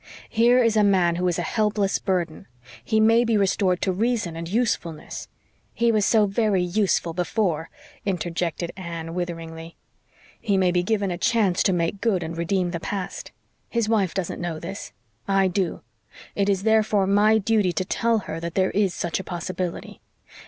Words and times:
Here 0.29 0.63
is 0.63 0.75
a 0.75 0.83
man 0.83 1.17
who 1.17 1.27
is 1.27 1.37
a 1.37 1.43
helpless 1.43 1.99
burden. 1.99 2.47
He 2.83 2.99
may 2.99 3.23
be 3.23 3.37
restored 3.37 3.83
to 3.83 3.91
reason 3.91 4.35
and 4.35 4.49
usefulness" 4.49 5.27
"He 5.75 5.91
was 5.91 6.07
so 6.07 6.25
very 6.25 6.63
useful 6.63 7.13
before," 7.13 7.69
interjected 8.03 8.71
Anne 8.75 9.13
witheringly. 9.13 9.75
"He 10.39 10.57
may 10.57 10.71
be 10.71 10.81
given 10.81 11.11
a 11.11 11.19
chance 11.19 11.61
to 11.61 11.71
make 11.71 12.01
good 12.01 12.23
and 12.23 12.35
redeem 12.35 12.71
the 12.71 12.79
past. 12.79 13.31
His 13.69 13.87
wife 13.87 14.15
doesn't 14.15 14.41
know 14.41 14.57
this. 14.57 14.91
I 15.27 15.47
do. 15.47 15.81
It 16.33 16.49
is 16.49 16.63
therefore 16.63 17.05
my 17.05 17.37
duty 17.37 17.71
to 17.73 17.85
tell 17.85 18.17
her 18.25 18.39
that 18.39 18.55
there 18.55 18.71
is 18.71 18.95
such 18.95 19.19
a 19.19 19.23
possibility. 19.23 20.01